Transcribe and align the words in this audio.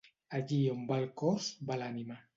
Allí 0.37 0.57
on 0.71 0.81
va 0.93 0.97
el 1.03 1.07
cos, 1.23 1.51
va 1.71 1.79
l'ànima. 1.83 2.23